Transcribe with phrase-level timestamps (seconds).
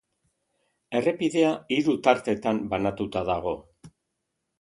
[0.99, 3.55] Errepidea hiru tartetan banatuta dago.